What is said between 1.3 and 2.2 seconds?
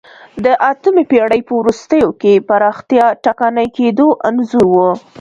په وروستیو